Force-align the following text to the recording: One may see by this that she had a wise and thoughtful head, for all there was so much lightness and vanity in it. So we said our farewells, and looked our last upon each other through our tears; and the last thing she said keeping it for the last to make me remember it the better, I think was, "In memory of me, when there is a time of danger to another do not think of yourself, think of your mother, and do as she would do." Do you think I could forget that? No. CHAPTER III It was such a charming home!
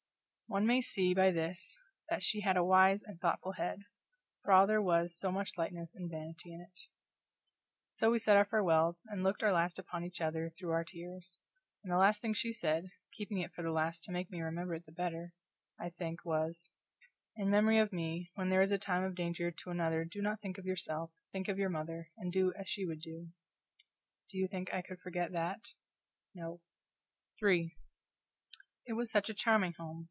One 0.47 0.65
may 0.67 0.81
see 0.81 1.13
by 1.13 1.31
this 1.31 1.77
that 2.09 2.23
she 2.23 2.41
had 2.41 2.57
a 2.57 2.63
wise 2.65 3.03
and 3.03 3.17
thoughtful 3.21 3.53
head, 3.53 3.83
for 4.43 4.51
all 4.51 4.67
there 4.67 4.81
was 4.81 5.17
so 5.17 5.31
much 5.31 5.57
lightness 5.57 5.95
and 5.95 6.11
vanity 6.11 6.51
in 6.51 6.59
it. 6.59 6.77
So 7.87 8.11
we 8.11 8.19
said 8.19 8.35
our 8.35 8.43
farewells, 8.43 9.05
and 9.07 9.23
looked 9.23 9.43
our 9.43 9.53
last 9.53 9.79
upon 9.79 10.03
each 10.03 10.19
other 10.19 10.49
through 10.49 10.71
our 10.71 10.83
tears; 10.83 11.39
and 11.83 11.93
the 11.93 11.97
last 11.97 12.21
thing 12.21 12.33
she 12.33 12.51
said 12.51 12.91
keeping 13.13 13.37
it 13.37 13.53
for 13.53 13.61
the 13.61 13.71
last 13.71 14.03
to 14.03 14.11
make 14.11 14.29
me 14.29 14.41
remember 14.41 14.75
it 14.75 14.85
the 14.85 14.91
better, 14.91 15.31
I 15.79 15.89
think 15.89 16.25
was, 16.25 16.69
"In 17.37 17.49
memory 17.49 17.77
of 17.79 17.93
me, 17.93 18.29
when 18.35 18.49
there 18.49 18.61
is 18.61 18.71
a 18.71 18.77
time 18.77 19.05
of 19.05 19.15
danger 19.15 19.51
to 19.51 19.69
another 19.69 20.03
do 20.03 20.21
not 20.21 20.41
think 20.41 20.57
of 20.57 20.65
yourself, 20.65 21.11
think 21.31 21.47
of 21.47 21.59
your 21.59 21.69
mother, 21.69 22.09
and 22.17 22.29
do 22.29 22.51
as 22.55 22.67
she 22.67 22.85
would 22.85 22.99
do." 22.99 23.29
Do 24.29 24.37
you 24.37 24.49
think 24.49 24.73
I 24.73 24.81
could 24.81 24.99
forget 24.99 25.31
that? 25.31 25.61
No. 26.35 26.59
CHAPTER 27.37 27.47
III 27.51 27.77
It 28.85 28.93
was 28.97 29.09
such 29.09 29.29
a 29.29 29.33
charming 29.33 29.75
home! 29.79 29.99